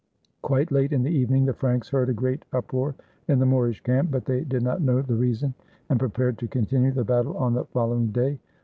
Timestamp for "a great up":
2.09-2.73